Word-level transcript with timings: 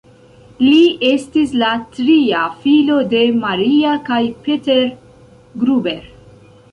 Li 0.67 0.77
estis 1.09 1.51
la 1.63 1.67
tria 1.97 2.39
filo 2.63 2.97
de 3.11 3.21
Maria 3.43 3.91
kaj 4.07 4.17
Peter 4.47 4.81
Gruber. 5.65 6.09